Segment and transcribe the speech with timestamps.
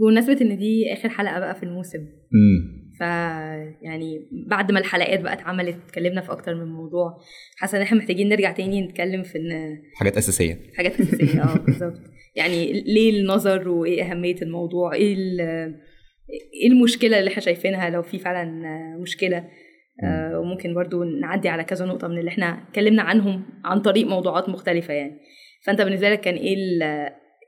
[0.00, 1.98] بمناسبة إن دي آخر حلقة بقى في الموسم.
[1.98, 3.02] امم ف
[3.82, 7.18] يعني بعد ما الحلقات بقى اتعملت اتكلمنا في أكتر من موضوع
[7.56, 10.58] حاسة إن إحنا محتاجين نرجع تاني نتكلم في إن حاجات أساسية.
[10.76, 12.00] حاجات أساسية آه بالظبط.
[12.36, 15.40] يعني ليه النظر وإيه أهمية الموضوع؟ إيه ال-
[16.62, 18.50] إيه المشكلة اللي إحنا شايفينها؟ لو في فعلا
[19.02, 19.44] مشكلة
[20.04, 24.48] آه، وممكن برضو نعدي على كذا نقطة من اللي إحنا اتكلمنا عنهم عن طريق موضوعات
[24.48, 25.18] مختلفة يعني.
[25.64, 26.56] فأنت بالنسبة لك كان إيه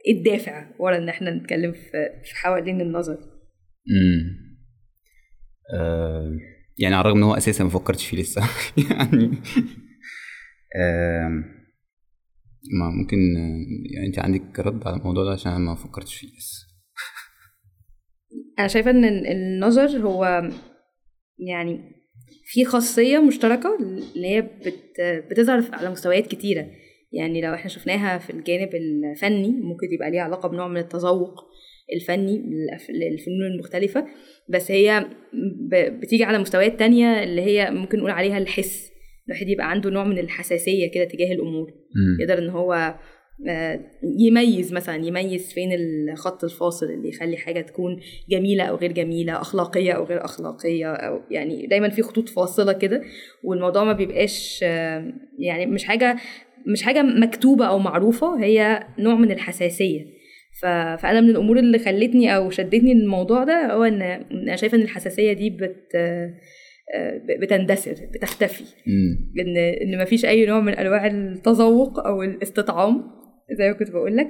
[0.08, 1.72] الدافع ورا إن إحنا نتكلم
[2.24, 3.14] في حوالين النظر.
[3.14, 4.52] امم
[5.74, 6.38] آه
[6.78, 8.42] يعني على الرغم إن هو أساسا ما فكرتش فيه لسه.
[8.90, 9.30] يعني
[10.76, 11.28] آه
[12.80, 13.18] ما ممكن
[13.94, 16.66] يعني أنت عندك رد على الموضوع ده عشان ما فكرتش فيه لسه.
[18.58, 20.50] أنا شايفة إن ال- النظر هو
[21.38, 22.02] يعني
[22.44, 23.78] في خاصية مشتركة
[24.16, 26.66] اللي هي بت بتظهر على مستويات كتيرة.
[27.12, 31.52] يعني لو إحنا شفناها في الجانب الفني ممكن يبقى ليها علاقة بنوع من التذوق
[31.94, 32.36] الفني
[32.88, 34.06] للفنون المختلفة.
[34.48, 35.06] بس هي
[36.02, 38.92] بتيجي على مستويات تانية اللي هي ممكن نقول عليها الحس.
[39.26, 41.66] الواحد يبقى عنده نوع من الحساسية كده تجاه الأمور.
[41.70, 42.20] مم.
[42.20, 42.94] يقدر إن هو
[43.48, 43.80] آه،
[44.18, 49.92] يميز مثلا يميز فين الخط الفاصل اللي يخلي حاجة تكون جميلة أو غير جميلة أخلاقية
[49.92, 53.02] أو غير أخلاقية أو يعني دايما في خطوط فاصلة كده.
[53.44, 56.16] والموضوع ما بيبقاش آه، يعني مش حاجة
[56.66, 60.00] مش حاجة مكتوبة أو معروفة هي نوع من الحساسية.
[60.62, 60.66] ف-
[61.02, 65.32] فأنا من الأمور اللي خلتني أو شدتني للموضوع ده هو إن أنا شايفة إن الحساسية
[65.32, 65.88] دي بت
[67.40, 68.64] بتندثر بتختفي.
[68.86, 69.32] مم.
[69.40, 73.02] ان إن مفيش أي نوع من أنواع التذوق أو الاستطعام
[73.58, 74.26] زي ما كنت بقول لك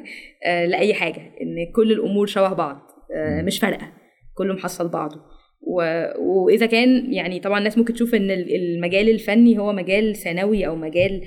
[0.46, 1.20] آه لأي حاجة.
[1.20, 2.76] إن كل الأمور شبه بعض
[3.16, 3.42] آه.
[3.42, 3.92] مش فارقة.
[4.34, 5.20] كله محصل بعضه.
[5.66, 5.82] و...
[6.18, 10.76] وإذا كان يعني طبعا الناس ممكن تشوف إن ال- المجال الفني هو مجال ثانوي أو
[10.76, 11.22] مجال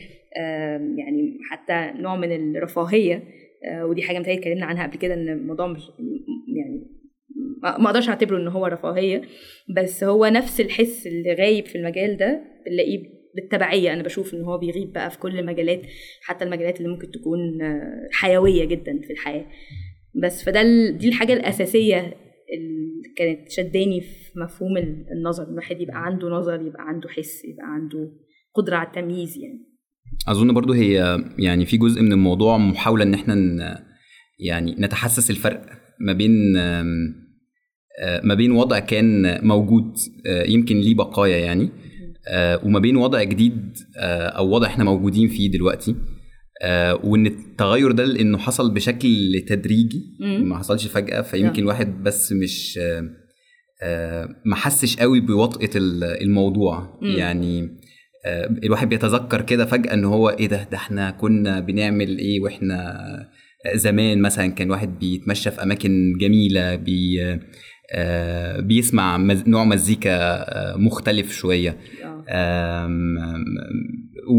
[0.98, 3.24] يعني حتى نوع من الرفاهية
[3.72, 5.82] آه ودي حاجة متهيألي اتكلمنا عنها قبل كده إن الموضوع مش
[6.58, 6.88] يعني
[7.80, 9.22] ما أقدرش اعتبره إن هو رفاهية
[9.78, 13.04] بس هو نفس الحس اللي غايب في المجال ده بنلاقيه
[13.36, 13.94] بالتبعية.
[13.94, 15.82] أنا بشوف إن هو بيغيب بقى في كل المجالات
[16.24, 19.46] حتى المجالات اللي ممكن تكون آه، حيوية جدا في الحياة.
[20.24, 22.00] بس فده دي الحاجة الأساسية
[22.54, 27.66] اللي كانت شداني في مفهوم ال- النظر الواحد يبقى عنده نظر يبقى عنده حس يبقى
[27.68, 28.12] عنده
[28.54, 29.75] قدرة على التمييز يعني.
[30.28, 33.36] أظن برضو هي يعني في جزء من الموضوع محاولة إن إحنا
[34.40, 35.66] يعني نتحسس الفرق
[36.00, 39.94] ما بين آه، ما بين وضع كان موجود
[40.28, 41.70] آه، يمكن ليه بقايا يعني
[42.28, 45.96] آه، وما بين وضع جديد أو وضع إحنا موجودين فيه دلوقتي
[47.04, 50.04] وإن التغير ده لأنه حصل بشكل تدريجي.
[50.44, 51.62] ما حصلش فجأة فيمكن.
[51.64, 52.80] الواحد بس مش
[54.46, 57.00] ما حسش قوي بوطئة ال- الموضوع.
[57.18, 57.70] يعني
[58.64, 62.96] الواحد بيتذكر كده فجأة إن هو إيه ده؟ ده إحنا كنا بنعمل إيه وإحنا
[63.76, 67.20] زمان مثلا كان واحد بيتمشى في أماكن جميلة بي
[67.94, 71.32] آه، بيسمع نوع مزيكا آه، مختلف
[72.30, 73.16] آم،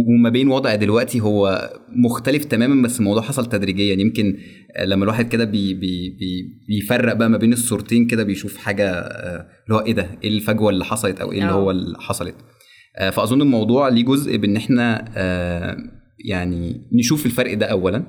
[0.09, 3.95] وما بين وضع دلوقتي هو مختلف تماما بس الموضوع حصل تدريجيا.
[4.01, 4.37] يمكن
[4.85, 9.47] لما الواحد كده بي بي بي بيفرق بقى ما بين الصورتين كده بيشوف حاجة آه،
[9.67, 11.55] اللي هو إيه ده؟ إيه الفجوة اللي حصلت أو إيه اللي آه.
[11.55, 12.56] هو اللي حصلت؟ آه،
[13.01, 15.77] فأظن الموضوع ليه جزء بإن إحنا آه،
[16.25, 18.03] يعني نشوف الفرق ده اولا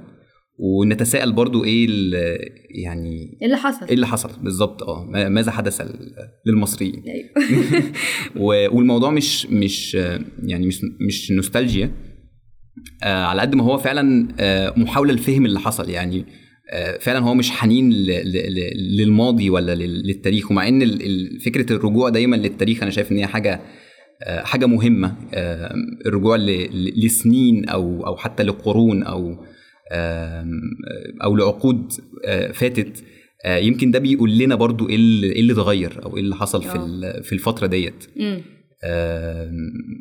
[0.60, 2.40] ونتساءل برضو إيه ال-
[2.84, 3.86] يعني إيه اللي حصل.
[3.86, 5.82] إيه اللي حصل؟ بالظبط آه ما- ماذا حدث
[6.46, 7.04] للمصريين؟
[8.36, 11.92] و- والموضوع مش مش آه، يعني مش مش نوستالجيا
[13.04, 16.26] آه، على قد ما هو فعلا آه، محاولة لفهم اللي حصل يعني
[16.74, 17.90] آه، فعلا هو مش حنين
[18.98, 20.82] للماضي ولا لل- للتاريخ ومع إن
[21.46, 23.60] فكرة الرجوع دايما للتاريخ أنا شايف إن هي حاجة آه،
[24.26, 26.38] حاجة مهمة آه، الرجوع
[27.04, 29.46] لسنين أو أو حتى لقرون أو
[31.24, 31.92] أو لعقود
[32.26, 33.04] آه، فاتت
[33.46, 36.64] آه، يمكن ده بيقول لنا برضو إيه اللي إيه اللي اتغير أو إيه اللي حصل
[36.64, 37.22] في آه.
[37.22, 38.06] في الفترة ديت
[38.84, 39.52] آه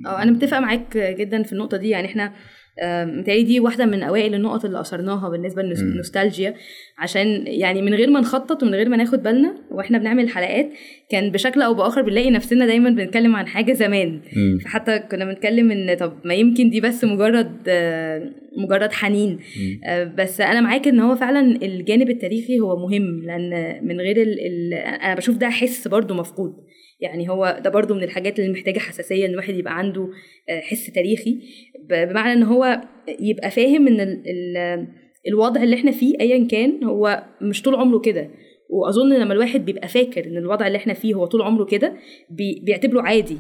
[0.07, 2.33] أنا متفقة معاك جدا في النقطة دي يعني إحنا
[3.05, 5.69] متهيألي دي واحدة من أوائل النقط اللي أثرناها بالنسبة مم.
[5.69, 6.55] للنوستالجيا
[6.99, 10.71] عشان يعني من غير ما نخطط ومن غير ما ناخد بالنا وإحنا بنعمل حلقات
[11.11, 14.59] كان بشكل أو بآخر بنلاقي نفسنا دايما بنتكلم عن حاجة زمان مم.
[14.65, 17.53] فحتى كنا بنتكلم إن طب ما يمكن دي بس مجرد
[18.57, 19.81] مجرد حنين مم.
[19.85, 24.41] آه، بس أنا معاك إن هو فعلا الجانب التاريخي هو مهم لأن من غير ال...
[24.47, 24.75] ال...
[24.75, 26.53] أنا بشوف ده حس برضو مفقود
[27.01, 30.09] يعني هو ده برضو من الحاجات اللي محتاجة حساسية إن الواحد يبقى عنده
[30.49, 31.39] آه، حس تاريخي.
[31.91, 32.81] بمعنى إن هو
[33.21, 34.23] يبقى فاهم إن ال...
[34.27, 34.87] ال...
[35.29, 38.31] الوضع اللي إحنا فيه ايا كان هو مش طول عمره كده.
[38.71, 41.93] وأظن لما الواحد بيبقى فاكر إن الوضع اللي إحنا فيه هو طول عمره كده
[42.31, 42.63] بي...
[42.65, 43.39] بيعتبره عادي.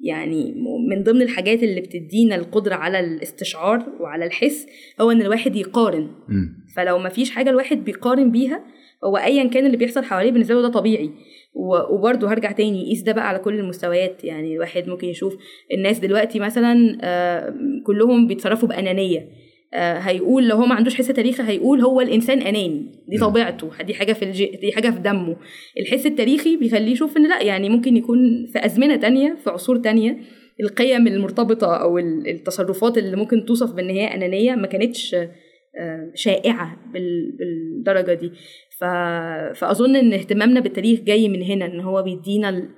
[0.00, 0.54] يعني
[0.90, 4.66] من ضمن الحاجات اللي بتدينا القدرة على الاستشعار وعلى الحس
[5.00, 6.10] هو إن الواحد يقارن.
[6.28, 6.64] مم.
[6.76, 8.64] فلو ما فيش حاجة الواحد بيقارن بيها
[9.04, 11.10] هو ايا كان اللي بيحصل حواليه بالنسبة له ده طبيعي.
[11.54, 12.82] وبرضه هرجع تاني.
[12.86, 14.24] يقيس ده بقى على كل المستويات.
[14.24, 15.36] يعني الواحد ممكن يشوف
[15.72, 17.54] الناس دلوقتي مثلا آه،
[17.86, 19.28] كلهم بيتصرفوا بأنانية.
[19.74, 22.86] آه، هيقول لو هو ما عندوش حس تاريخي هيقول هو الإنسان أناني.
[23.08, 23.18] دي.
[23.18, 23.70] طبيعته.
[23.86, 24.46] دي حاجة في الجي...
[24.46, 25.36] دي حاجة في دمه.
[25.80, 30.18] الحس التاريخي بيخليه يشوف إن لأ يعني ممكن يكون في أزمنة تانية في عصور تانية
[30.60, 35.16] القيم المرتبطة أو ال- التصرفات اللي ممكن توصف بأن هي أنانية ما كانتش
[36.14, 38.32] شائعة بال- بالدرجة دي.
[39.54, 42.68] فأظن إن اهتمامنا بالتاريخ جاي من هنا إن هو بيدينا.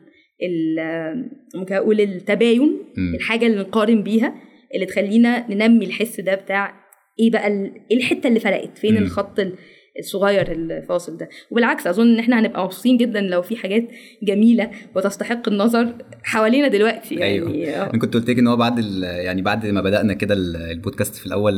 [1.55, 3.15] ممكن أقول التباين مم.
[3.15, 4.35] الحاجة اللي نقارن بيها
[4.75, 6.75] اللي تخلينا ننمي الحس ده بتاع
[7.21, 7.49] إيه بقى.
[7.91, 9.03] إيه الحتة اللي فرقت فين مم.
[9.03, 9.55] الخط ال-
[9.99, 13.85] الصغير الفاصل ده وبالعكس أظن إن إحنا هنبقى مبسوطين جدا لو في حاجات
[14.23, 17.69] جميلة وتستحق النظر حوالينا دلوقتي يعني أيوه.
[17.69, 17.91] آه.
[17.91, 21.27] أنا كنت قلت لك إن هو بعد يعني بعد ما بدأنا كده ال- البودكاست في
[21.27, 21.55] الأول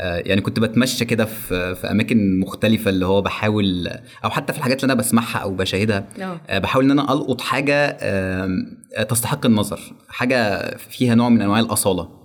[0.00, 3.88] يعني كنت بتمشى كده في في أماكن مختلفة اللي هو بحاول
[4.24, 6.40] أو حتى في الحاجات اللي أنا بسمعها أو بشاهدها آه.
[6.48, 8.64] آه، بحاول إن أنا ألقط حاجة آه،
[9.08, 12.22] تستحق النظر حاجة فيها نوع من أنواع الأصالة.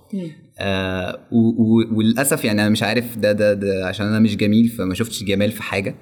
[0.59, 1.19] آه
[1.91, 5.51] وللأسف يعني أنا مش عارف ده ده ده عشان أنا مش جميل فما شفتش جمال
[5.51, 5.95] في حاجة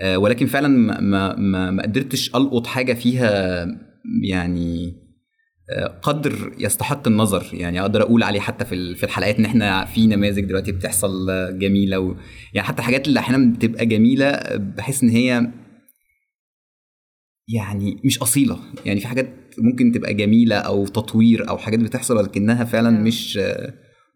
[0.00, 3.66] آه ولكن فعلا ما ما ما, قدرتش ألقط حاجة فيها
[4.22, 5.07] يعني آه،
[6.02, 10.44] قدر يستحق النظر يعني أقدر أقول عليه حتى في في الحلقات إن إحنا في نماذج
[10.44, 11.26] دلوقتي بتحصل
[11.58, 12.14] جميلة و
[12.54, 15.50] يعني حتى الحاجات اللي أحيانا بتبقى جميلة بحس إن هي
[17.54, 19.28] يعني مش أصيلة يعني في حاجات
[19.58, 23.02] ممكن تبقى جميلة أو تطوير أو حاجات بتحصل ولكنها فعلا آه.
[23.02, 23.36] مش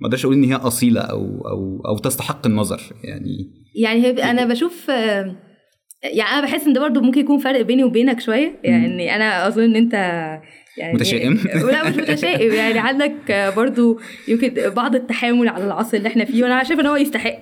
[0.00, 3.50] ما أقدرش أقول إن هي أصيلة أو أو أو تستحق النظر يعني
[3.82, 8.20] يعني هي أنا بشوف يعني أنا بحس إن ده برضه ممكن يكون فرق بيني وبينك
[8.20, 9.94] شوية يعني أنا أظن إن أنت
[10.76, 12.52] يعني متشائم؟ لا مش متشائم.
[12.54, 13.98] يعني عندك برضه
[14.28, 17.38] يمكن بعض التحامل على العصر اللي إحنا فيه وأنا شايفة إن هو يستحق.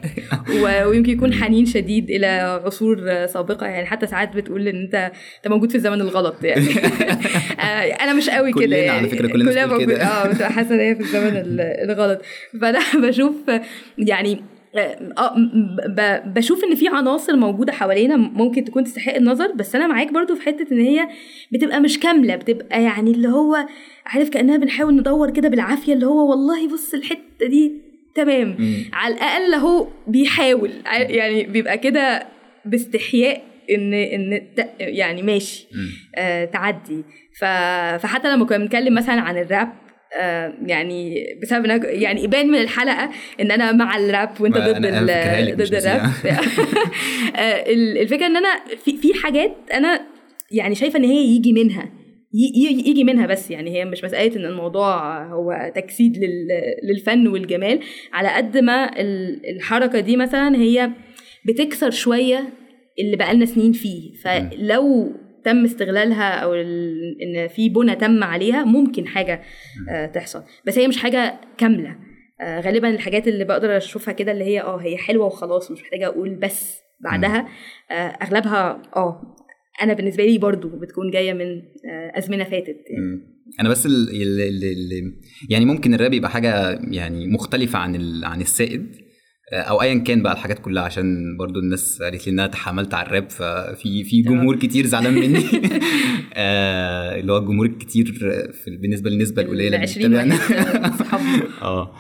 [0.87, 2.27] ويمكن يكون حنين شديد إلى
[2.65, 3.67] عصور سابقة.
[3.67, 4.95] يعني حتى ساعات بتقول إن أنت
[5.37, 6.67] أنت موجود في الزمن الغلط يعني.
[7.61, 7.63] آه،
[8.05, 9.09] أنا مش قوي كده كلنا على يعني.
[9.09, 10.03] فكرة كلنا موجود- كده.
[10.05, 11.61] آه حاسة إن هي في الزمن ال-
[11.91, 12.23] الغلط.
[12.61, 12.79] فأنا
[13.09, 13.35] بشوف
[13.99, 14.45] يعني
[16.27, 20.43] بشوف إن في عناصر موجودة حوالينا ممكن تكون تستحق النظر بس أنا معاك برضو في
[20.43, 21.09] حتة إن هي
[21.53, 23.67] بتبقى مش كاملة بتبقى يعني اللي هو
[24.07, 27.73] عارف كاننا بنحاول ندور كده بالعافية اللي هو والله بص الحتة دي
[28.15, 28.85] تمام مم.
[28.93, 32.27] على الأقل هو بيحاول يعني بيبقى كده
[32.65, 34.41] باستحياء إن إن
[34.81, 35.67] يعني ماشي.
[36.15, 37.05] آه تعدي.
[37.41, 39.90] فحتى لما كنا بنتكلم مثلا عن الراب آه
[40.67, 43.11] يعني بسبب أنا- يعني يبان من الحلقة
[43.41, 45.57] إن أنا مع الراب وأنت ضد ال...
[45.57, 46.11] ضد الراب.
[47.37, 50.01] آه ال- الفكرة إن أنا في في حاجات أنا
[50.53, 51.91] يعني شايفة إن هي يجي منها
[52.87, 56.49] يجي منها بس يعني هي مش مسألة إن الموضوع هو تجسيد لل-
[56.91, 57.81] للفن والجمال.
[58.13, 60.91] على قد ما ال- الحركة دي مثلا هي
[61.49, 62.49] بتكسر شوية
[63.01, 64.13] اللي بقالنا سنين فيه.
[64.25, 65.13] فلو
[65.45, 69.43] تم استغلالها أو إن في بنى تم عليها ممكن حاجة
[69.91, 70.43] آه، تحصل.
[70.67, 71.97] بس هي مش حاجة كاملة.
[72.41, 76.07] آه، غالبا الحاجات اللي بقدر أشوفها كده اللي هي آه هي حلوة وخلاص مش محتاجة
[76.07, 77.49] أقول بس بعدها.
[77.91, 79.37] آه، أغلبها آه
[79.83, 81.63] أنا بالنسبة لي برضو بتكون جاية من
[82.15, 82.77] أزمنة فاتت.
[82.91, 83.41] يعني.
[83.61, 85.13] أنا بس ال ال ال ال
[85.51, 88.97] يعني ممكن الراب يبقى حاجة يعني مختلفة عن عن السائد.
[89.53, 93.07] أو ايا كان بقى الحاجات كلها عشان برضو الناس قالت لي ان أنا تحملت على
[93.07, 95.45] الراب ففي في جمهور كتير زعلان مني.
[96.35, 98.13] آه، اللي هو الجمهور الكتير
[98.53, 100.39] في بالنسبة للنسبة القليلة اللي 20 بتتابعنا.
[101.63, 101.93] آه.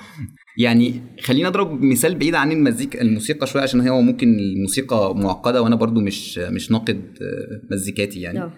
[0.58, 5.76] يعني خلينا أضرب مثال بعيد عن المزيكا الموسيقى شوية عشان هو ممكن الموسيقى معقدة وأنا
[5.76, 8.50] برضو مش مش ناقد آه، مزيكاتي يعني.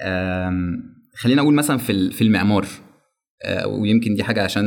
[0.00, 0.52] آه.
[1.14, 2.66] خلينا أقول مثلا في في المعمار.
[3.66, 4.64] ويمكن دي حاجة عشان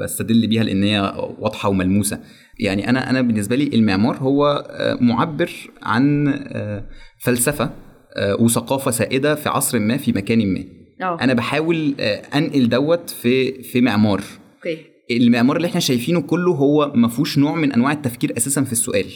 [0.00, 2.20] بستدل بيها لأن هي واضحة وملموسة.
[2.58, 5.50] يعني أنا أنا بالنسبة لي المعمار هو آه، معبر
[5.82, 6.84] عن آه،
[7.24, 7.70] فلسفة
[8.16, 10.64] آه، وثقافة سائدة في عصر ما في مكان ما.
[11.02, 11.18] آه.
[11.20, 14.22] أنا بحاول آه، أنقل دوت في في معمار.
[14.56, 14.78] أوكي.
[15.10, 19.06] المعمار اللي إحنا شايفينه كله هو ما فيهوش نوع من أنواع التفكير أساسا في السؤال.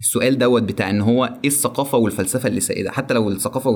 [0.00, 3.70] السؤال دوت بتاع إن هو إيه الثقافة والفلسفة اللي سائدة حتى لو الثقافة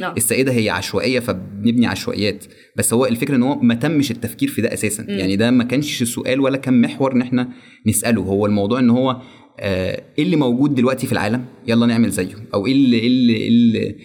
[0.00, 0.12] نعم.
[0.12, 2.44] والسائده هي عشوائية فبنبني عشوائيات
[2.76, 5.10] بس هو الفكرة إن هو ما تمش التفكير في ده أساسا مم.
[5.10, 7.48] يعني ده ما كانش السؤال ولا كان محور إن إحنا
[7.86, 9.22] نسأله هو الموضوع إن هو
[9.60, 13.32] آه، إيه اللي موجود دلوقتي في العالم يلا نعمل زيه أو إيه اللي, إيه اللي,
[13.36, 13.96] إيه اللي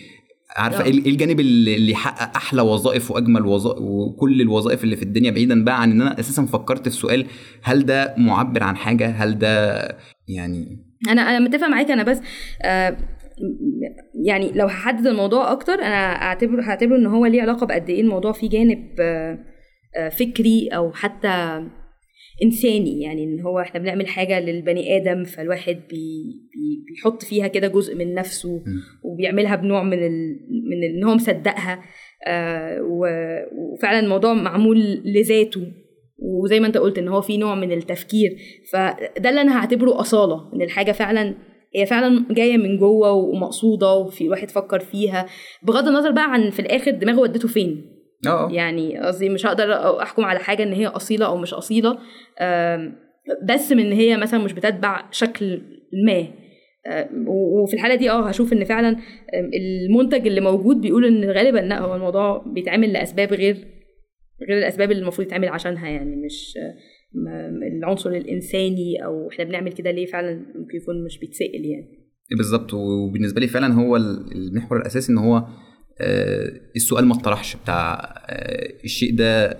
[0.57, 0.85] عارفة آه.
[0.85, 5.31] إيه إيه الجانب اللي اللي يحقق أحلى وظائف وأجمل وظائف وكل الوظائف اللي في الدنيا
[5.31, 7.25] بعيدا بقى عن إن أنا أساسا فكرت في سؤال
[7.61, 9.81] هل ده معبر عن حاجة هل ده
[10.27, 12.21] يعني أنا أنا متفق معاك أنا بس
[12.63, 12.97] آه
[14.25, 18.31] يعني لو هحدد الموضوع أكتر أنا اعتبره هعتبره إن هو ليه علاقة بقد إيه الموضوع
[18.31, 19.37] فيه جانب آه
[19.97, 21.63] آه، فكري أو حتى
[22.43, 23.01] إنساني.
[23.01, 27.95] يعني إن هو إحنا بنعمل حاجة للبني آدم فالواحد بي بي بيحط فيها كده جزء
[27.95, 28.63] من نفسه
[29.03, 31.83] وبيعملها بنوع من ال من إن هو مصدقها.
[32.27, 32.81] آه
[33.51, 35.61] وفعلا الموضوع معمول لذاته.
[36.19, 38.37] وزي ما انت قلت ان هو في نوع من التفكير
[38.71, 41.35] فده اللي أنا هعتبره أصالة إن الحاجة فعلا
[41.75, 45.25] هي فعلا جاية من جوه ومقصودة وفي واحد فكر فيها
[45.63, 47.91] بغض النظر بقى عن في الآخر دماغه ودته فين.
[48.27, 51.97] آه يعني قصدي مش هقدر أحكم على حاجة إن هي أصيلة أو مش أصيلة
[53.49, 55.61] بس من إن هي مثلا مش بتتبع شكل
[56.07, 56.27] ما.
[57.27, 58.97] وفي الحالة دي آه هشوف إن فعلا
[59.55, 63.74] المنتج اللي موجود بيقول إن غالبا لأ هو الموضوع بيتعمل لأسباب غير
[64.49, 66.57] غير الأسباب اللي المفروض يتعمل عشانها يعني مش
[67.77, 72.05] العنصر الإنساني أو إحنا بنعمل كده ليه فعلا ممكن يكون مش بيتسأل يعني.
[72.37, 72.73] بالظبط.
[72.73, 75.47] وبالنسبة لي فعلا هو المحور الأساسي إن هو
[76.75, 78.13] السؤال ما اتطرحش بتاع
[78.83, 79.57] الشيء ده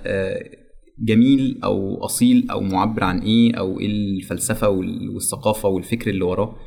[1.00, 6.58] جميل أو أصيل أو معبر عن إيه أو إيه الفلسفة والثقافة والفكر اللي وراه.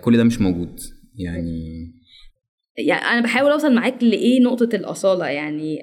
[0.00, 0.80] كل ده مش موجود
[1.18, 1.92] يعني.
[2.78, 5.78] يعني أنا بحاول أوصل معاك لإيه نقطة الأصالة يعني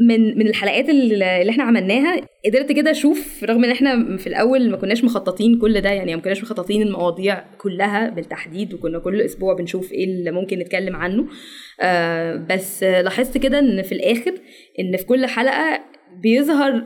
[0.00, 4.76] من من الحلقات اللي إحنا عملناها قدرت كده أشوف رغم إن إحنا في الأول ما
[4.76, 9.92] كناش مخططين كل ده يعني ما كناش مخططين المواضيع كلها بالتحديد وكنا كل أسبوع بنشوف
[9.92, 11.26] إيه اللي ممكن نتكلم عنه.
[11.80, 14.34] آه بس لاحظت كده إن في الآخر
[14.80, 15.80] إن في كل حلقة
[16.22, 16.84] بيظهر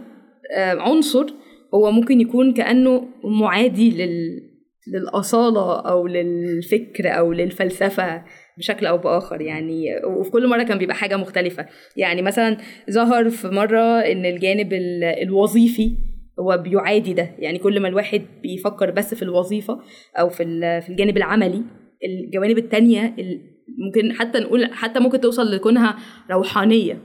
[0.57, 1.26] آه عنصر
[1.75, 4.52] هو ممكن يكون كأنه معادي لل
[4.95, 8.25] للأصالة أو للفكر أو للفلسفة.
[8.59, 11.66] بشكل أو بآخر يعني وفي كل مرة كان بيبقى حاجة مختلفة.
[11.97, 12.56] يعني مثلا
[12.90, 14.68] ظهر في مرة إن الجانب
[15.23, 15.92] الوظيفي
[16.40, 17.30] هو بيعادي ده.
[17.38, 19.80] يعني كل ما الواحد بيفكر بس في الوظيفة
[20.18, 20.44] أو في
[20.80, 21.62] في الجانب العملي
[22.04, 23.14] الجوانب التانية
[23.78, 25.97] ممكن حتى نقول حتى ممكن توصل لكونها
[26.31, 26.99] روحانية.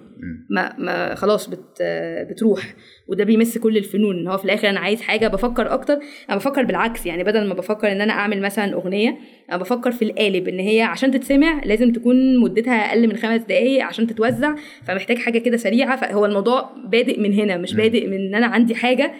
[0.50, 1.84] ما ما خلاص بت
[2.30, 2.74] بتروح.
[3.08, 6.00] وده بيمس كل الفنون إن هو في الآخر أنا عايز حاجة بفكر أكتر.
[6.30, 9.18] أنا بفكر بالعكس يعني بدل ما بفكر إن أنا أعمل مثلا أغنية
[9.50, 13.86] أنا بفكر في القالب إن هي عشان تتسمع لازم تكون مدتها أقل من خمس دقائق
[13.86, 15.96] عشان تتوزع فمحتاج حاجة كده سريعة.
[15.96, 19.14] فهو الموضوع بادئ من هنا مش بادئ من إن أنا عندي حاجة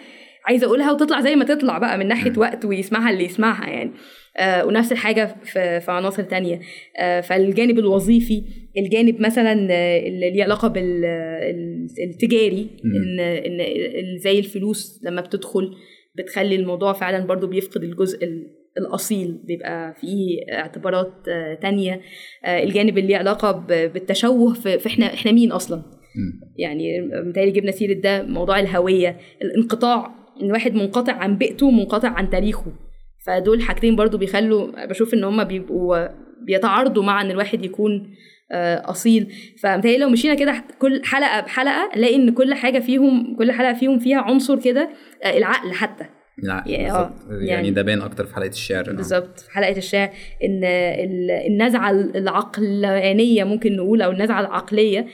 [0.48, 3.90] عايزة أقولها وتطلع زي ما تطلع بقى من ناحية وقت ويسمعها اللي يسمعها يعني.
[4.36, 6.60] آه ونفس الحاجة في, في عناصر تانية.
[6.98, 8.42] آه فالجانب الوظيفي
[8.78, 9.52] الجانب مثلا
[10.06, 10.68] اللي ليه علاقة
[11.98, 15.70] بالتجاري ان ان زي الفلوس لما بتدخل
[16.14, 18.18] بتخلي الموضوع فعلا برضو بيفقد الجزء
[18.78, 21.12] الأصيل بيبقى فيه اعتبارات
[21.62, 22.00] تانية.
[22.46, 25.82] الجانب اللي ليه علاقة بالتشوه في إحنا إحنا مين أصلا؟
[26.56, 32.30] يعني متهيألي جبنا سيرة ده موضوع الهوية الانقطاع إن واحد منقطع عن بيئته منقطع عن
[32.30, 32.72] تاريخه.
[33.26, 36.08] فدول حاجتين برضو بيخلوا بشوف إن هما بيبقوا
[36.46, 38.14] بيتعارضوا مع إن الواحد يكون
[38.84, 39.32] أصيل.
[39.62, 43.98] فمتهيألي لو مشينا كده كل حلقة بحلقة نلاقي إن كل حاجة فيهم كل حلقة فيهم
[43.98, 44.88] فيها عنصر كده
[45.26, 46.04] العقل حتى.
[46.44, 46.84] العقل يعني,
[47.30, 48.92] يعني, يعني ده باين أكتر في حلقة الشعر.
[48.92, 49.40] بالظبط.
[49.40, 50.08] في حلقة الشعر
[50.44, 50.64] إن
[51.50, 55.06] النزعة العقلانية ممكن نقول أو النزعة العقلية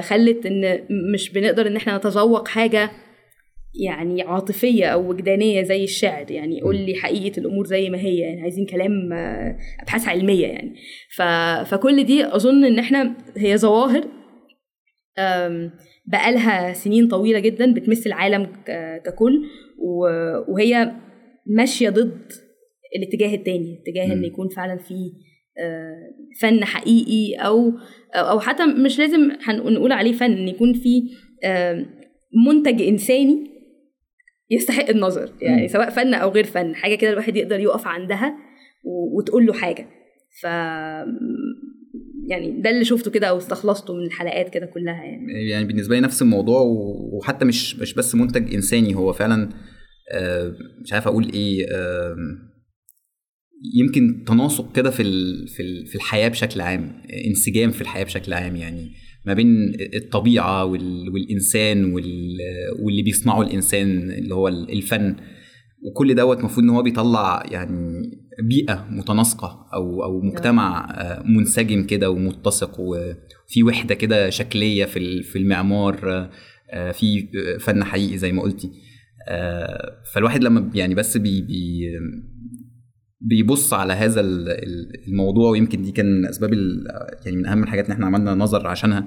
[0.00, 0.80] خلت إن
[1.14, 2.90] مش بنقدر إن إحنا نتذوق حاجة
[3.78, 8.42] يعني عاطفية أو وجدانية زي الشعر يعني قول لي حقيقة الأمور زي ما هي يعني
[8.42, 9.12] عايزين كلام
[9.82, 10.74] أبحاث علمية يعني.
[11.16, 11.22] ف...
[11.74, 14.04] فكل دي أظن إن إحنا هي ظواهر
[16.06, 18.46] بقالها سنين طويلة جدا بتمس العالم
[19.06, 19.42] ككل
[20.48, 20.92] وهي
[21.46, 22.32] ماشية ضد
[22.96, 24.94] الاتجاه التاني اتجاه إن يكون فعلا في
[26.40, 27.72] فن حقيقي أو
[28.14, 31.02] أو حتى مش لازم هنقول عليه فن إن يكون في
[32.46, 33.57] منتج إنساني
[34.50, 35.68] يستحق النظر يعني م.
[35.68, 38.36] سواء فن أو غير فن حاجة كده الواحد يقدر يقف عندها
[39.16, 39.86] وتقول له حاجة.
[40.40, 40.44] ف
[42.28, 45.48] يعني ده اللي شفته كده أو استخلصته من الحلقات كده كلها يعني.
[45.50, 46.60] يعني بالنسبة لي نفس الموضوع
[47.12, 49.48] وحتى مش مش بس منتج إنساني هو فعلا
[50.84, 51.66] مش عارف أقول إيه
[53.74, 55.02] يمكن تناسق كده في
[55.86, 58.90] في الحياة بشكل عام انسجام في الحياة بشكل عام يعني.
[59.24, 65.16] ما بين الطبيعة والإنسان واللي بيصنعه الإنسان اللي هو الفن.
[65.82, 68.10] وكل دوت المفروض إن هو بيطلع يعني
[68.42, 70.88] بيئة متناسقة أو أو مجتمع
[71.24, 72.80] منسجم كده ومتسق.
[72.80, 76.30] وفي وحدة كده شكلية في في المعمار
[76.92, 77.28] في
[77.60, 78.70] فن حقيقي زي ما قلتي.
[80.12, 81.90] فالواحد لما يعني بس بي بي
[83.20, 84.20] بيبص على هذا
[85.08, 86.50] الموضوع ويمكن دي كان من اسباب
[87.26, 89.06] يعني من أهم الحاجات اللي إحنا عملنا نظر عشانها.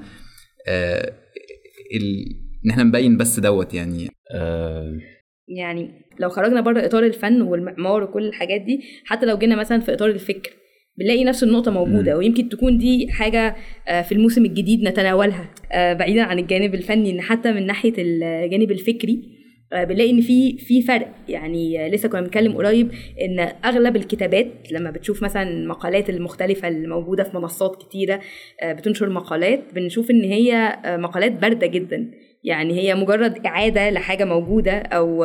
[0.68, 1.14] آه
[2.66, 4.10] إن إحنا نبين بس دوت يعني.
[4.36, 4.98] آه
[5.48, 9.94] يعني لو خرجنا بره إطار الفن والمعمار وكل الحاجات دي حتى لو جينا مثلا في
[9.94, 10.52] إطار الفكر
[10.98, 12.16] بنلاقي نفس النقطة موجودة.
[12.16, 12.18] م.
[12.18, 13.56] ويمكن تكون دي حاجة
[14.02, 19.41] في الموسم الجديد نتناولها بعيدا عن الجانب الفني إن حتى من ناحية الجانب الفكري آه،
[19.74, 21.12] بنلاقي إن في في فرق.
[21.30, 27.24] يعني لسه كنا بنتكلم قريب إن أغلب الكتابات لما بتشوف مثلا المقالات المختلفة اللي موجودة
[27.24, 28.20] في منصات كتيرة
[28.62, 32.12] آه، بتنشر مقالات بنشوف إن هي آه، مقالات باردة جدا.
[32.44, 35.24] يعني هي مجرد إعادة لحاجة موجودة أو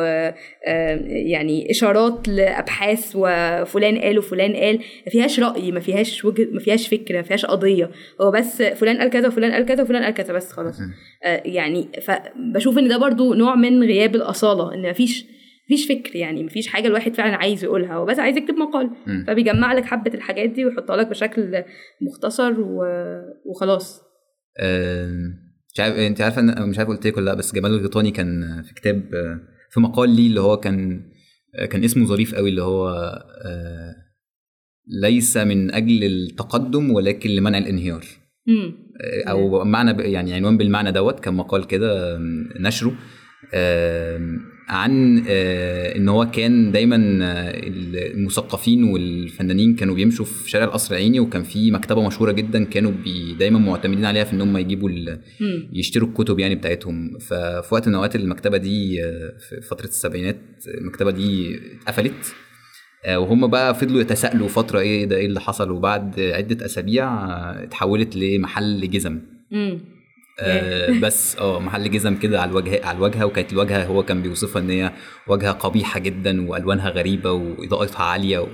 [1.07, 4.77] يعني إشارات لأبحاث وفلان قال وفلان قال.
[4.77, 7.91] ما فيهاش رأي ما فيهاش وجه ما فيهاش فكرة ما فيهاش قضية.
[8.21, 10.79] هو بس فلان قال كذا وفلان قال كذا وفلان قال كذا بس خلاص.
[11.45, 15.25] يعني فبشوف إن ده برضو نوع من غياب الأصالة إن ما فيش
[15.65, 17.93] مفيش فكر يعني مفيش حاجة الواحد فعلا عايز يقولها.
[17.93, 18.89] هو بس عايز يكتب مقال.
[19.27, 21.63] فبيجمع لك حبة الحاجات دي ويحطها لك بشكل
[22.01, 22.85] مختصر و...
[23.45, 24.01] وخلاص.
[25.77, 28.61] مش عارف انت عارفه ان مش عارف قلت لك ولا لأ بس جمال الغيطاني كان
[28.63, 29.03] في كتاب
[29.69, 31.03] في مقال ليه اللي هو كان
[31.69, 32.89] كان اسمه ظريف قوي اللي هو
[33.45, 33.95] آه،
[35.01, 38.05] ليس من أجل التقدم ولكن لمنع الانهيار.
[39.01, 42.17] آه، أو معنى يعني عنوان بالمعنى دوت كان مقال كده
[42.59, 42.95] نشره.
[44.67, 47.51] عن آه، إن هو كان دايما آه،
[48.13, 53.33] المثقفين والفنانين كانوا بيمشوا في شارع القصر العيني وكان في مكتبة مشهورة جدا كانوا بي
[53.39, 54.89] دايما معتمدين عليها في إن هم يجيبوا
[55.73, 57.17] يشتروا الكتب يعني بتاعتهم.
[57.17, 62.33] ففي وقت من الأوقات المكتبة دي آه، في فترة السبعينات المكتبة دي اتقفلت
[63.15, 67.09] وهم بقى فضلوا يتساءلوا فترة إيه ده إيه اللي حصل؟ وبعد عدة أسابيع
[67.63, 69.19] اتحولت لمحل جزم.
[70.39, 74.61] آه بس آه محل جزم كده على الوجه على الواجهه وكانت الواجهة هو كان بيوصفها
[74.61, 74.91] إن هي
[75.27, 78.47] واجهة قبيحة جدا وألوانها غريبة وإضاءتها عالية و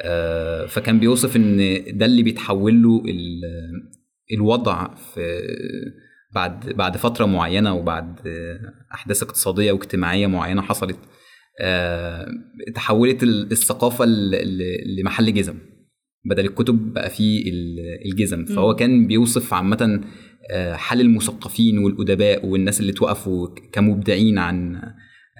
[0.00, 3.02] آه فكان بيوصف إن ده اللي بيتحول له
[4.32, 5.40] الوضع في
[6.34, 8.18] بعد بعد فترة معينة وبعد
[8.94, 10.98] أحداث اقتصادية واجتماعية معينة حصلت.
[11.60, 12.26] آه
[12.74, 14.04] تحولت الثقافة
[14.98, 15.54] لمحل جزم.
[16.24, 17.52] بدل الكتب بقى فيه
[18.12, 18.44] الجزم.
[18.44, 20.00] فهو كان بيوصف عامة
[20.72, 24.76] حال المثقفين والأدباء والناس اللي توقفوا كمبدعين عن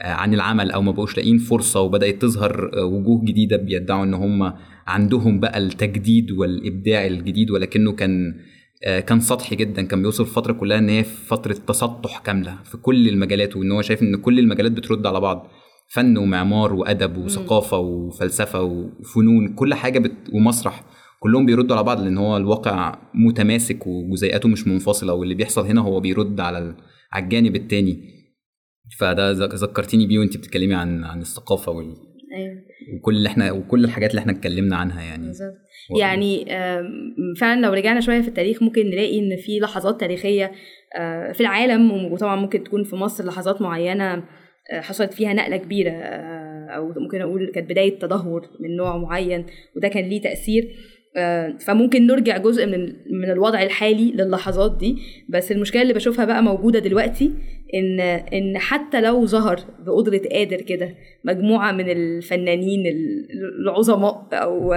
[0.02, 4.14] آه، عن العمل أو ما بقوش لاقيين فرصة وبدأت تظهر آه، وجوه جديدة بيدعوا إن
[4.14, 4.52] هم
[4.87, 8.35] عندهم بقى التجديد والإبداع الجديد ولكنه كان
[8.82, 13.57] كان سطحي جدا كان بيوصف الفترة كلها إن هي فترة تسطح كاملة في كل المجالات
[13.57, 15.48] وإن هو شايف إن كل المجالات بترد على بعض.
[15.88, 20.12] فن ومعمار وأدب وثقافة وفلسفة وفنون كل حاجة بت...
[20.33, 20.85] ومسرح.
[21.22, 26.00] كلهم بيردوا على بعض لأن هو الواقع متماسك وجزيئاته مش منفصلة واللي بيحصل هنا هو
[26.00, 26.74] بيرد على
[27.12, 28.22] على الجانب التاني.
[28.98, 31.94] فده ذكرتيني بيه وانت بتتكلمي عن عن الثقافة وال
[32.37, 32.54] أيوه.
[32.96, 35.26] وكل اللي إحنا وكل الحاجات اللي إحنا اتكلمنا عنها يعني.
[35.26, 35.54] بالظبط.
[36.00, 36.44] يعني
[37.40, 40.52] فعلا لو رجعنا شوية في التاريخ ممكن نلاقي إن في لحظات تاريخية
[40.96, 44.14] آه، في العالم وطبعا ممكن تكون في مصر لحظات معينة
[44.72, 49.46] آه، حصلت فيها نقلة كبيرة آه، أو ممكن أقول كانت بداية تدهور من نوع معين
[49.76, 50.68] وده كان ليه تأثير.
[51.59, 52.81] فممكن نرجع جزء من
[53.20, 54.96] من الوضع الحالي للحظات دي.
[55.29, 57.33] بس المشكلة اللي بشوفها بقى موجودة دلوقتي
[57.75, 60.94] إن إن حتى لو ظهر بقدرة قادر كده
[61.25, 62.83] مجموعة من الفنانين
[63.61, 64.75] العظماء أو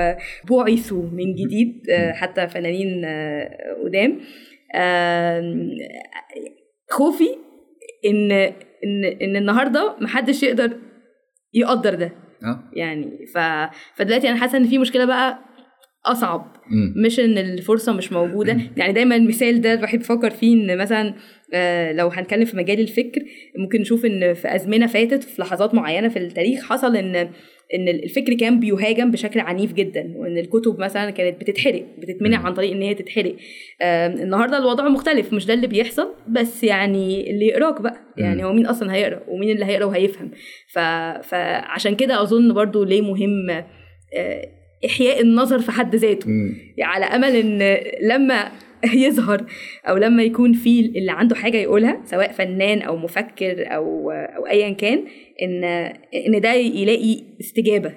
[0.50, 3.50] بعثوا من جديد آه، حتى فنانين آه،
[3.84, 4.20] قدام
[6.90, 7.30] خوفي
[8.06, 10.72] إن إن إن النهارده محدش يقدر
[11.54, 12.12] يقدر ده.
[12.74, 13.38] يعني ف...
[13.96, 15.40] فدلوقتي أنا حاسة إن في مشكلة بقى
[16.06, 16.56] أصعب.
[17.06, 18.58] مش إن الفرصة مش موجودة.
[18.78, 21.14] يعني دايما المثال ده الواحد بيفكر فيه إن مثلا
[21.54, 23.22] آه، لو هنتكلم في مجال الفكر
[23.58, 27.16] ممكن نشوف إن في أزمنة فاتت في لحظات معينة في التاريخ حصل إن
[27.74, 32.72] إن الفكر كان بيهاجم بشكل عنيف جدا وإن الكتب مثلا كانت بتتحرق بتتمنع عن طريق
[32.72, 33.36] إن هي تتحرق.
[33.82, 37.98] النهارده الوضع مختلف مش ده اللي بيحصل بس يعني اللي يقراك بقى.
[38.18, 40.32] يعني هو مين أصلا هيقرأ؟ ومين اللي هيقرأ وهيفهم؟
[41.24, 43.50] فعشان كده أظن برضو ليه مهم
[44.18, 44.55] آه،
[44.86, 46.28] إحياء النظر في حد ذاته.
[46.78, 48.52] يعني على أمل إن لما
[49.06, 49.46] يظهر
[49.86, 54.70] أو لما يكون في اللي عنده حاجة يقولها سواء فنان أو مفكر أو أو ايا
[54.70, 55.06] كان
[55.42, 55.64] إن
[56.28, 57.94] إن ده يلاقي استجابة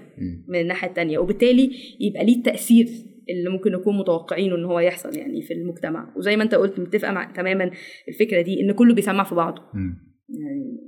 [0.48, 1.18] من الناحية التانية.
[1.18, 2.86] وبالتالي يبقى ليه التاثير
[3.30, 6.12] اللي ممكن نكون متوقعينه إن هو يحصل يعني في المجتمع.
[6.16, 7.70] وزي ما أنت قلت متفقة مع تماما
[8.08, 9.62] الفكرة دي إن كله بيسمع في بعضه.
[10.28, 10.78] يعني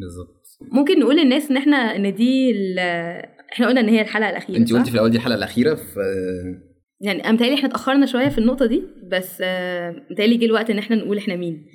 [0.00, 0.46] بالظبط.
[0.72, 2.52] ممكن نقول للناس إن إحنا إن دي
[3.52, 6.00] إحنا قلنا إن هي الحلقة الأخيرة انت قلتي في الأول دي الحلقة الأخيرة في
[7.00, 8.82] يعني أنا متهيألي إحنا اتأخرنا شوية في النقطة دي
[9.12, 9.32] بس
[10.10, 11.66] متهيألي جه الوقت إن إحنا نقول إحنا مين.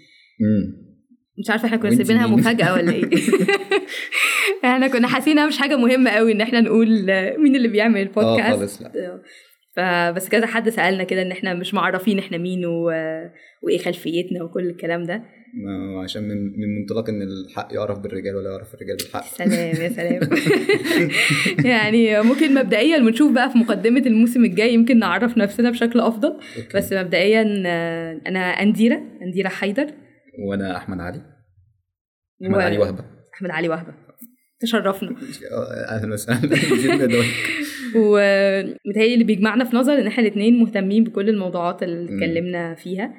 [0.42, 0.92] امم
[1.40, 3.10] مش عارفة إحنا كنا سايبينها مفاجأة ولا إيه؟
[4.66, 6.88] إحنا كنا حاسين مش حاجة مهمة قوي إن إحنا نقول
[7.38, 9.22] مين اللي بيعمل البودكاست آه خالص لا.
[9.76, 12.86] فبس كذا حد سألنا كده إن إحنا مش معرفين إحنا مين و...
[13.64, 15.24] وإيه خلفيتنا وكل الكلام ده.
[16.04, 20.22] عشان من من منطلق إن الحق يعرف بالرجال ولا يعرف الرجال بالحق سلام يا سلام.
[21.72, 26.30] يعني ممكن مبدئيا بنشوف بقى في مقدمة الموسم الجاي يمكن نعرف نفسنا بشكل أفضل.
[26.30, 26.78] أوكي.
[26.78, 27.42] بس مبدئيا
[28.28, 29.88] أنا أنديرة أنديرة حيدر.
[30.50, 31.22] وأنا أحمد علي.
[32.46, 32.60] أحمد و...
[32.60, 33.04] علي وهبة.
[33.34, 33.94] أحمد علي وهبة.
[34.60, 35.16] تشرفنا.
[35.90, 36.50] أهلا وسهلا.
[37.98, 42.16] ومتهيألي اللي بيجمعنا في نظر إن إحنا الاثنين مهتمين بكل الموضوعات اللي.
[42.16, 43.14] اتكلمنا فيها.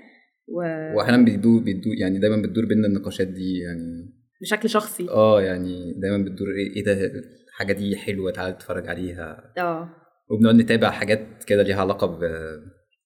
[0.49, 0.59] و...
[0.97, 5.09] واحيانا بيدور بيدور يعني دايما بتدور بينا النقاشات دي يعني بشكل شخصي.
[5.09, 7.13] آه يعني دايما بتدور إيه إيه ده؟
[7.49, 9.53] الحاجة دي حلوة تعالى تتفرج عليها.
[9.59, 9.89] آه.
[10.31, 12.21] وبنقعد نتابع حاجات كده ليها علاقة ب...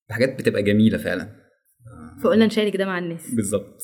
[0.09, 1.29] بحاجات بتبقى جميلة فعلا.
[2.25, 3.35] فقلنا نشارك ده مع الناس.
[3.35, 3.83] بالظبط.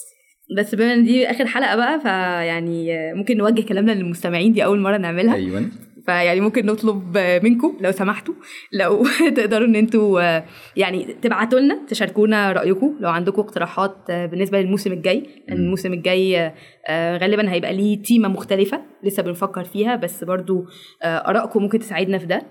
[0.59, 4.97] بس بما إن دي آخر حلقة بقى فيعني ممكن نوجه كلامنا للمستمعين دي أول مرة
[4.97, 5.35] نعملها.
[5.35, 5.65] أيوه.
[6.07, 8.35] فيعني ممكن نطلب منكم لو سمحتوا
[8.73, 10.41] لو تقدروا إن أنتوا
[10.77, 15.27] يعني تبعتوا لنا تشاركونا رأيكم لو عندكم اقتراحات بالنسبة للموسم الجاي.
[15.51, 16.53] الموسم الجاي
[16.87, 20.65] آه، غالبا هيبقى ليه تيمة مختلفة لسه بنفكر فيها بس برضو
[21.03, 22.43] آه، آرائكم ممكن تساعدنا في ده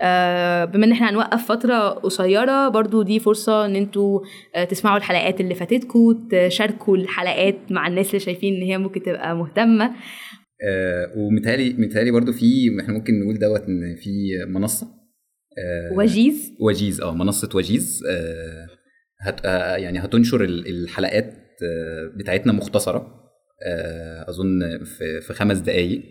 [0.00, 4.20] آه، بما إن إحنا هنوقف فترة قصيرة برضو دي فرصة إن أنتوا
[4.70, 9.90] تسمعوا الحلقات اللي فاتتكم تشاركوا الحلقات مع الناس اللي شايفين إن هي ممكن تبقى مهتمة
[10.68, 14.86] آه ومتهيألي متهيألي برضو في إحنا ممكن نقول دوت إن في منصة
[15.58, 18.66] آه وجيز؟ وجيز آه منصة وجيز آه
[19.20, 23.20] هت آه يعني هتنشر ال- الحلقات آه بتاعتنا مختصرة
[23.66, 26.02] آه أظن في في خمس دقائق.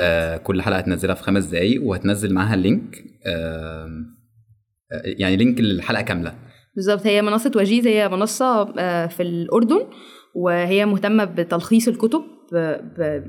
[0.00, 3.88] آه كل حلقة هتنزلها في خمس دقائق وهتنزل معاها ال link آه
[4.92, 6.34] آه، يعني link للحلقة كاملة.
[6.76, 7.06] بالظبط.
[7.06, 9.86] هي منصة وجيز هي منصة آه، في الأردن
[10.34, 12.22] وهي مهتمة بتلخيص الكتب.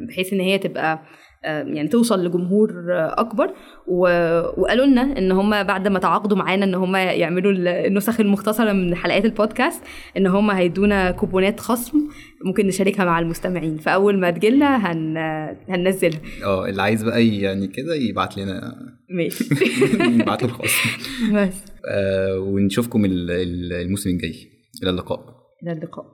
[0.09, 1.01] بحيث إن هي تبقى
[1.47, 3.53] آه، يعني توصل لجمهور آه، أكبر.
[3.87, 8.71] و- وقالوا لنا إن هم بعد ما تعاقدوا معانا إن هم يعملوا ال- النسخ المختصرة
[8.73, 9.83] من حلقات البودكاست
[10.17, 11.97] إن هم هيدونا كوبونات خصم
[12.45, 13.77] ممكن نشاركها مع المستمعين.
[13.77, 15.17] فأول ما تجيلنا هن...
[15.69, 16.19] هننزلها.
[16.43, 18.75] آه اللي عايز بقى يعني كده يبعت لنا.
[19.09, 19.43] ماشي.
[20.21, 20.71] يبعت له الخاص
[21.33, 21.63] بس.
[21.91, 24.35] آه ونشوفكم ال- ال- الموسم الجاي.
[24.83, 25.19] إلى اللقاء.
[25.63, 26.05] إلى اللقاء.